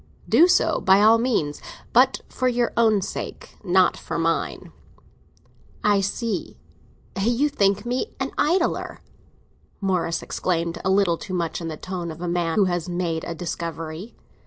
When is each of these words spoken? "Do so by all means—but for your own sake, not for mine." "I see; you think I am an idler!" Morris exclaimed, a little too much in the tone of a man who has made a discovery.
"Do 0.27 0.47
so 0.47 0.81
by 0.83 0.99
all 1.03 1.19
means—but 1.19 2.21
for 2.27 2.47
your 2.47 2.73
own 2.75 3.03
sake, 3.03 3.55
not 3.63 3.95
for 3.95 4.17
mine." 4.17 4.71
"I 5.83 6.01
see; 6.01 6.57
you 7.21 7.49
think 7.49 7.85
I 7.85 7.89
am 7.91 8.05
an 8.19 8.31
idler!" 8.35 9.01
Morris 9.79 10.23
exclaimed, 10.23 10.81
a 10.83 10.89
little 10.89 11.19
too 11.19 11.35
much 11.35 11.61
in 11.61 11.67
the 11.67 11.77
tone 11.77 12.09
of 12.09 12.19
a 12.19 12.27
man 12.27 12.55
who 12.55 12.65
has 12.65 12.89
made 12.89 13.23
a 13.25 13.35
discovery. 13.35 14.15